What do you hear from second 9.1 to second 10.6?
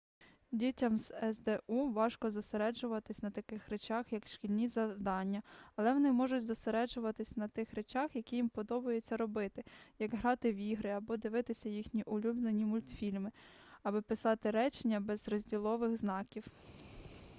робити як грати в